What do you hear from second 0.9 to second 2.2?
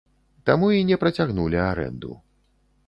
працягнулі арэнду.